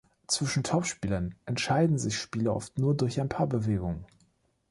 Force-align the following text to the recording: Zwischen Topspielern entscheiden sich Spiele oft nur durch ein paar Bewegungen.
Zwischen 0.25 0.63
Topspielern 0.63 1.35
entscheiden 1.45 1.99
sich 1.99 2.17
Spiele 2.17 2.51
oft 2.53 2.79
nur 2.79 2.97
durch 2.97 3.21
ein 3.21 3.29
paar 3.29 3.45
Bewegungen. 3.45 4.03